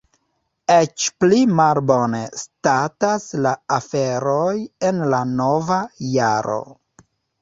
[0.75, 4.57] Eĉ pli malbone statas la aferoj
[4.89, 5.79] en la nova
[6.15, 6.61] jaro.